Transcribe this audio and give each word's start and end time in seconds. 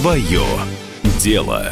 Свое 0.00 0.46
дело. 1.18 1.70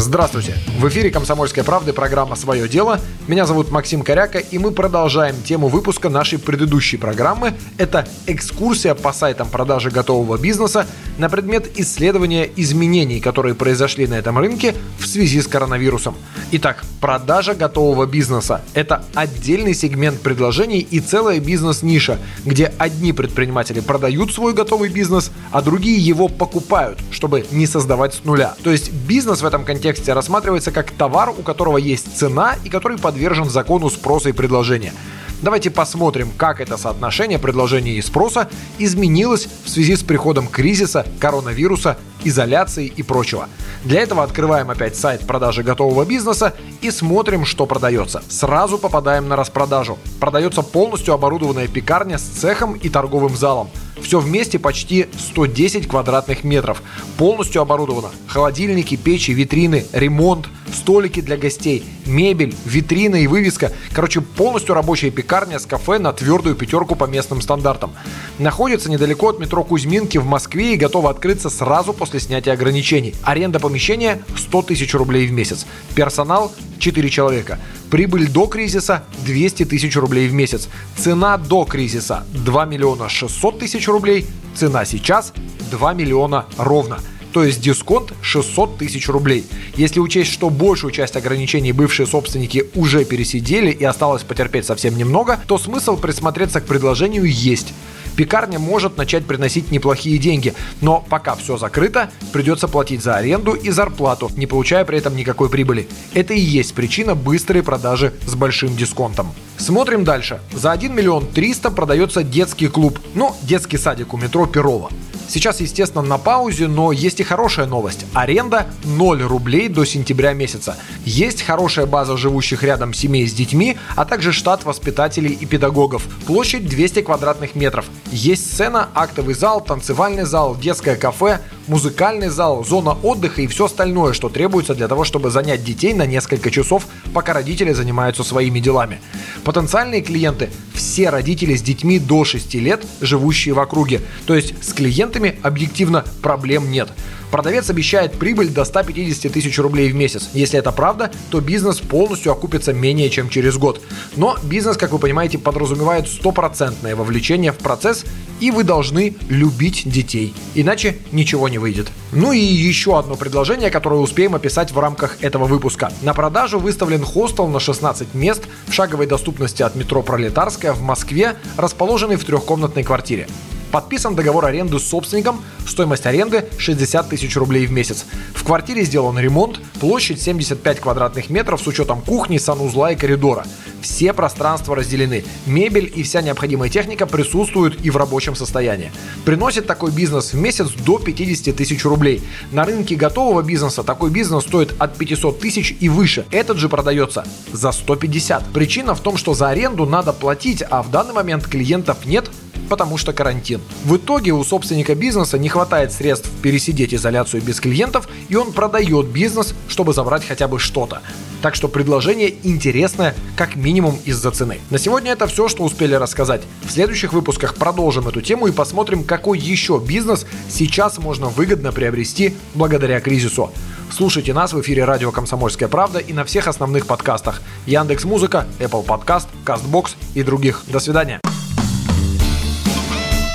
Здравствуйте! 0.00 0.54
В 0.78 0.86
эфире 0.86 1.10
«Комсомольской 1.10 1.64
правды» 1.64 1.92
программа 1.92 2.36
«Свое 2.36 2.68
дело». 2.68 3.00
Меня 3.26 3.46
зовут 3.46 3.72
Максим 3.72 4.02
Коряка, 4.02 4.38
и 4.38 4.56
мы 4.56 4.70
продолжаем 4.70 5.34
тему 5.42 5.66
выпуска 5.66 6.08
нашей 6.08 6.38
предыдущей 6.38 6.96
программы. 6.96 7.54
Это 7.78 8.06
экскурсия 8.28 8.94
по 8.94 9.12
сайтам 9.12 9.48
продажи 9.48 9.90
готового 9.90 10.38
бизнеса 10.38 10.86
на 11.18 11.28
предмет 11.28 11.76
исследования 11.80 12.48
изменений, 12.54 13.18
которые 13.18 13.56
произошли 13.56 14.06
на 14.06 14.14
этом 14.14 14.38
рынке 14.38 14.72
в 15.00 15.06
связи 15.08 15.40
с 15.40 15.48
коронавирусом. 15.48 16.14
Итак, 16.52 16.84
продажа 17.00 17.54
готового 17.54 18.06
бизнеса– 18.06 18.62
это 18.74 19.04
отдельный 19.14 19.74
сегмент 19.74 20.20
предложений 20.20 20.86
и 20.92 21.00
целая 21.00 21.40
бизнес-ниша, 21.40 22.18
где 22.44 22.72
одни 22.78 23.12
предприниматели 23.12 23.80
продают 23.80 24.32
свой 24.32 24.54
готовый 24.54 24.90
бизнес, 24.90 25.32
а 25.50 25.60
другие 25.60 25.98
его 25.98 26.28
покупают, 26.28 27.00
чтобы 27.10 27.44
не 27.50 27.66
создавать 27.66 28.14
с 28.14 28.24
нуля. 28.24 28.54
То 28.62 28.70
есть 28.70 28.92
бизнес 28.92 29.42
в 29.42 29.44
этом 29.44 29.64
контексте 29.64 29.87
контексте 29.88 30.12
рассматривается 30.12 30.70
как 30.70 30.90
товар, 30.90 31.30
у 31.30 31.42
которого 31.42 31.78
есть 31.78 32.14
цена 32.14 32.56
и 32.62 32.68
который 32.68 32.98
подвержен 32.98 33.48
закону 33.48 33.88
спроса 33.88 34.28
и 34.28 34.32
предложения. 34.32 34.92
Давайте 35.40 35.70
посмотрим, 35.70 36.30
как 36.36 36.60
это 36.60 36.76
соотношение 36.76 37.38
предложения 37.38 37.94
и 37.94 38.02
спроса 38.02 38.50
изменилось 38.78 39.48
в 39.64 39.70
связи 39.70 39.96
с 39.96 40.02
приходом 40.02 40.46
кризиса, 40.46 41.06
коронавируса, 41.18 41.96
изоляции 42.24 42.86
и 42.86 43.02
прочего. 43.02 43.48
Для 43.84 44.00
этого 44.00 44.22
открываем 44.22 44.70
опять 44.70 44.96
сайт 44.96 45.26
продажи 45.26 45.62
готового 45.62 46.04
бизнеса 46.04 46.54
и 46.80 46.90
смотрим, 46.90 47.44
что 47.44 47.66
продается. 47.66 48.22
Сразу 48.28 48.78
попадаем 48.78 49.28
на 49.28 49.36
распродажу. 49.36 49.98
Продается 50.20 50.62
полностью 50.62 51.14
оборудованная 51.14 51.68
пекарня 51.68 52.18
с 52.18 52.22
цехом 52.22 52.74
и 52.74 52.88
торговым 52.88 53.36
залом. 53.36 53.68
Все 54.00 54.20
вместе 54.20 54.58
почти 54.58 55.06
110 55.32 55.88
квадратных 55.88 56.44
метров. 56.44 56.82
Полностью 57.16 57.62
оборудовано. 57.62 58.08
Холодильники, 58.26 58.96
печи, 58.96 59.32
витрины, 59.32 59.86
ремонт, 59.92 60.48
столики 60.72 61.20
для 61.20 61.36
гостей, 61.36 61.84
мебель, 62.06 62.54
витрина 62.64 63.16
и 63.16 63.26
вывеска. 63.26 63.72
Короче, 63.92 64.20
полностью 64.20 64.74
рабочая 64.74 65.10
пекарня 65.10 65.58
с 65.58 65.66
кафе 65.66 65.98
на 65.98 66.12
твердую 66.12 66.54
пятерку 66.54 66.94
по 66.94 67.04
местным 67.04 67.40
стандартам. 67.40 67.92
Находится 68.38 68.90
недалеко 68.90 69.28
от 69.28 69.40
метро 69.40 69.64
Кузьминки 69.64 70.18
в 70.18 70.26
Москве 70.26 70.74
и 70.74 70.78
готова 70.78 71.10
открыться 71.10 71.50
сразу 71.50 71.92
после 71.92 72.07
снятия 72.16 72.54
ограничений. 72.54 73.14
Аренда 73.22 73.60
помещения 73.60 74.22
100 74.36 74.62
тысяч 74.62 74.94
рублей 74.94 75.26
в 75.26 75.32
месяц. 75.32 75.66
Персонал 75.94 76.50
4 76.78 77.10
человека. 77.10 77.58
Прибыль 77.90 78.28
до 78.28 78.46
кризиса 78.46 79.04
200 79.26 79.66
тысяч 79.66 79.94
рублей 79.96 80.28
в 80.28 80.32
месяц. 80.32 80.68
Цена 80.96 81.36
до 81.36 81.64
кризиса 81.64 82.24
2 82.32 82.64
миллиона 82.64 83.10
600 83.10 83.58
тысяч 83.58 83.86
рублей. 83.86 84.26
Цена 84.54 84.86
сейчас 84.86 85.34
2 85.70 85.92
миллиона 85.92 86.46
ровно 86.56 86.98
то 87.32 87.44
есть 87.44 87.60
дисконт 87.60 88.12
600 88.22 88.78
тысяч 88.78 89.08
рублей. 89.08 89.44
Если 89.76 90.00
учесть, 90.00 90.32
что 90.32 90.50
большую 90.50 90.90
часть 90.90 91.16
ограничений 91.16 91.72
бывшие 91.72 92.06
собственники 92.06 92.66
уже 92.74 93.04
пересидели 93.04 93.70
и 93.70 93.84
осталось 93.84 94.22
потерпеть 94.22 94.66
совсем 94.66 94.96
немного, 94.96 95.38
то 95.46 95.58
смысл 95.58 95.96
присмотреться 95.96 96.60
к 96.60 96.66
предложению 96.66 97.24
есть. 97.24 97.74
Пекарня 98.18 98.58
может 98.58 98.96
начать 98.96 99.24
приносить 99.26 99.70
неплохие 99.70 100.18
деньги, 100.18 100.52
но 100.80 101.06
пока 101.08 101.36
все 101.36 101.56
закрыто, 101.56 102.10
придется 102.32 102.66
платить 102.66 103.00
за 103.00 103.14
аренду 103.14 103.52
и 103.52 103.70
зарплату, 103.70 104.28
не 104.36 104.48
получая 104.48 104.84
при 104.84 104.98
этом 104.98 105.14
никакой 105.14 105.48
прибыли. 105.48 105.88
Это 106.14 106.34
и 106.34 106.40
есть 106.40 106.74
причина 106.74 107.14
быстрой 107.14 107.62
продажи 107.62 108.12
с 108.26 108.34
большим 108.34 108.76
дисконтом. 108.76 109.32
Смотрим 109.58 110.04
дальше. 110.04 110.40
За 110.52 110.72
1 110.72 110.94
миллион 110.94 111.26
300 111.26 111.70
продается 111.70 112.22
детский 112.22 112.68
клуб, 112.68 112.98
ну, 113.14 113.34
детский 113.42 113.76
садик 113.76 114.14
у 114.14 114.16
метро 114.16 114.46
Перова. 114.46 114.90
Сейчас, 115.28 115.60
естественно, 115.60 116.02
на 116.02 116.16
паузе, 116.16 116.68
но 116.68 116.90
есть 116.90 117.20
и 117.20 117.22
хорошая 117.22 117.66
новость. 117.66 118.06
Аренда 118.14 118.66
0 118.84 119.22
рублей 119.24 119.68
до 119.68 119.84
сентября 119.84 120.32
месяца. 120.32 120.76
Есть 121.04 121.42
хорошая 121.42 121.84
база 121.84 122.16
живущих 122.16 122.62
рядом 122.62 122.94
семей 122.94 123.28
с 123.28 123.34
детьми, 123.34 123.76
а 123.94 124.06
также 124.06 124.32
штат 124.32 124.64
воспитателей 124.64 125.32
и 125.38 125.44
педагогов. 125.44 126.04
Площадь 126.26 126.66
200 126.66 127.02
квадратных 127.02 127.54
метров. 127.56 127.84
Есть 128.10 128.50
сцена, 128.50 128.88
актовый 128.94 129.34
зал, 129.34 129.60
танцевальный 129.60 130.24
зал, 130.24 130.56
детское 130.56 130.96
кафе, 130.96 131.40
музыкальный 131.68 132.28
зал, 132.28 132.64
зона 132.64 132.96
отдыха 133.02 133.42
и 133.42 133.46
все 133.46 133.66
остальное, 133.66 134.12
что 134.12 134.28
требуется 134.28 134.74
для 134.74 134.88
того, 134.88 135.04
чтобы 135.04 135.30
занять 135.30 135.64
детей 135.64 135.94
на 135.94 136.06
несколько 136.06 136.50
часов, 136.50 136.86
пока 137.12 137.32
родители 137.32 137.72
занимаются 137.72 138.24
своими 138.24 138.60
делами. 138.60 139.00
Потенциальные 139.44 140.02
клиенты– 140.02 140.50
все 140.78 141.10
родители 141.10 141.54
с 141.54 141.60
детьми 141.62 141.98
до 141.98 142.24
6 142.24 142.54
лет, 142.54 142.86
живущие 143.00 143.52
в 143.52 143.58
округе. 143.58 144.00
То 144.26 144.34
есть 144.34 144.54
с 144.62 144.72
клиентами 144.72 145.36
объективно 145.42 146.04
проблем 146.22 146.70
нет. 146.70 146.88
Продавец 147.30 147.68
обещает 147.68 148.12
прибыль 148.12 148.48
до 148.48 148.64
150 148.64 149.30
тысяч 149.30 149.58
рублей 149.58 149.90
в 149.92 149.94
месяц. 149.94 150.30
Если 150.32 150.58
это 150.58 150.72
правда, 150.72 151.10
то 151.30 151.40
бизнес 151.40 151.78
полностью 151.78 152.32
окупится 152.32 152.72
менее 152.72 153.10
чем 153.10 153.28
через 153.28 153.58
год. 153.58 153.82
Но 154.16 154.36
бизнес, 154.42 154.76
как 154.76 154.92
вы 154.92 154.98
понимаете, 154.98 155.36
подразумевает 155.36 156.08
стопроцентное 156.08 156.96
вовлечение 156.96 157.52
в 157.52 157.58
процесс, 157.58 158.04
и 158.40 158.50
вы 158.50 158.64
должны 158.64 159.16
любить 159.28 159.82
детей. 159.84 160.32
Иначе 160.54 160.96
ничего 161.12 161.48
не 161.48 161.58
выйдет. 161.58 161.88
Ну 162.12 162.32
и 162.32 162.38
еще 162.38 162.98
одно 162.98 163.16
предложение, 163.16 163.70
которое 163.70 164.00
успеем 164.00 164.34
описать 164.34 164.72
в 164.72 164.78
рамках 164.78 165.18
этого 165.20 165.44
выпуска. 165.44 165.92
На 166.02 166.14
продажу 166.14 166.58
выставлен 166.58 167.04
хостел 167.04 167.46
на 167.48 167.60
16 167.60 168.14
мест 168.14 168.44
в 168.66 168.72
шаговой 168.72 169.06
доступности 169.06 169.62
от 169.62 169.74
метро 169.74 170.02
Пролетарская 170.02 170.67
в 170.72 170.82
Москве, 170.82 171.36
расположенный 171.56 172.16
в 172.16 172.24
трехкомнатной 172.24 172.84
квартире. 172.84 173.26
Подписан 173.70 174.14
договор 174.14 174.46
аренды 174.46 174.78
с 174.78 174.88
собственником, 174.88 175.42
стоимость 175.66 176.06
аренды 176.06 176.46
60 176.56 177.10
тысяч 177.10 177.36
рублей 177.36 177.66
в 177.66 177.72
месяц. 177.72 178.06
В 178.34 178.42
квартире 178.42 178.84
сделан 178.84 179.18
ремонт, 179.18 179.60
площадь 179.78 180.22
75 180.22 180.80
квадратных 180.80 181.28
метров 181.28 181.60
с 181.60 181.66
учетом 181.66 182.00
кухни, 182.00 182.38
санузла 182.38 182.92
и 182.92 182.96
коридора. 182.96 183.44
Все 183.80 184.12
пространства 184.12 184.74
разделены, 184.76 185.24
мебель 185.46 185.90
и 185.94 186.02
вся 186.02 186.22
необходимая 186.22 186.68
техника 186.68 187.06
присутствуют 187.06 187.84
и 187.84 187.90
в 187.90 187.96
рабочем 187.96 188.34
состоянии. 188.34 188.92
Приносит 189.24 189.66
такой 189.66 189.90
бизнес 189.90 190.32
в 190.32 190.36
месяц 190.36 190.70
до 190.70 190.98
50 190.98 191.54
тысяч 191.54 191.84
рублей. 191.84 192.22
На 192.52 192.64
рынке 192.64 192.96
готового 192.96 193.42
бизнеса 193.42 193.82
такой 193.82 194.10
бизнес 194.10 194.44
стоит 194.44 194.74
от 194.78 194.96
500 194.96 195.38
тысяч 195.40 195.76
и 195.80 195.88
выше. 195.88 196.26
Этот 196.30 196.58
же 196.58 196.68
продается 196.68 197.24
за 197.52 197.72
150. 197.72 198.46
Причина 198.52 198.94
в 198.94 199.00
том, 199.00 199.16
что 199.16 199.34
за 199.34 199.48
аренду 199.48 199.86
надо 199.86 200.12
платить, 200.12 200.62
а 200.68 200.82
в 200.82 200.90
данный 200.90 201.14
момент 201.14 201.46
клиентов 201.46 202.04
нет, 202.04 202.30
потому 202.68 202.98
что 202.98 203.12
карантин. 203.12 203.60
В 203.84 203.96
итоге 203.96 204.32
у 204.32 204.44
собственника 204.44 204.94
бизнеса 204.94 205.38
не 205.38 205.48
хватает 205.48 205.92
средств 205.92 206.30
пересидеть 206.42 206.94
изоляцию 206.94 207.42
без 207.42 207.60
клиентов, 207.60 208.08
и 208.28 208.36
он 208.36 208.52
продает 208.52 209.06
бизнес, 209.06 209.54
чтобы 209.68 209.92
забрать 209.94 210.26
хотя 210.26 210.48
бы 210.48 210.58
что-то. 210.58 211.00
Так 211.42 211.54
что 211.54 211.68
предложение 211.68 212.34
интересное, 212.42 213.14
как 213.36 213.56
минимум 213.56 213.98
из-за 214.04 214.30
цены. 214.30 214.58
На 214.70 214.78
сегодня 214.78 215.12
это 215.12 215.26
все, 215.26 215.48
что 215.48 215.62
успели 215.62 215.94
рассказать. 215.94 216.42
В 216.64 216.70
следующих 216.70 217.12
выпусках 217.12 217.54
продолжим 217.54 218.08
эту 218.08 218.20
тему 218.20 218.46
и 218.46 218.52
посмотрим, 218.52 219.04
какой 219.04 219.38
еще 219.38 219.82
бизнес 219.84 220.26
сейчас 220.48 220.98
можно 220.98 221.28
выгодно 221.28 221.72
приобрести 221.72 222.34
благодаря 222.54 223.00
кризису. 223.00 223.52
Слушайте 223.90 224.34
нас 224.34 224.52
в 224.52 224.60
эфире 224.60 224.84
радио 224.84 225.12
«Комсомольская 225.12 225.68
правда» 225.68 225.98
и 225.98 226.12
на 226.12 226.24
всех 226.24 226.46
основных 226.46 226.86
подкастах. 226.86 227.40
Яндекс 227.66 228.04
Музыка, 228.04 228.46
Apple 228.58 228.84
Podcast, 228.84 229.26
CastBox 229.44 229.92
и 230.14 230.22
других. 230.22 230.64
До 230.66 230.78
свидания. 230.78 231.20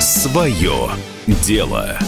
Свое 0.00 0.90
дело. 1.26 1.98